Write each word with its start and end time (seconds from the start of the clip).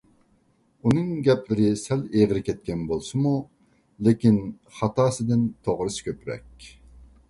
ئۇنىڭ 0.85 1.11
گەپلىرى 1.27 1.67
سەل 1.83 2.01
ئېغىر 2.07 2.41
كەتكەن 2.49 2.83
بولسىمۇ، 2.93 3.37
لېكىن 4.09 4.43
خاتاسىدىن 4.81 5.49
توغرىسى 5.69 6.11
كۆپرەك. 6.13 6.73